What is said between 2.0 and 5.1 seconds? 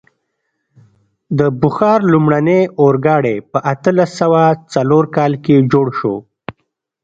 لومړنی اورګاډی په اتلس سوه څلور